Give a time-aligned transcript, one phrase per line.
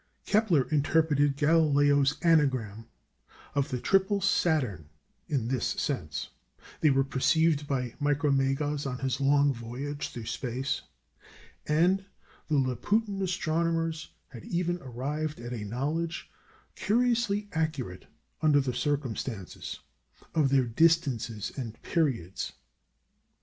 [0.25, 2.87] Kepler interpreted Galileo's anagram
[3.53, 4.89] of the "triple" Saturn
[5.29, 6.29] in this sense;
[6.79, 10.81] they were perceived by Micromégas on his long voyage through space;
[11.67, 12.03] and
[12.47, 16.31] the Laputan astronomers had even arrived at a knowledge,
[16.73, 18.07] curiously accurate
[18.41, 19.81] under the circumstances,
[20.33, 22.53] of their distances and periods.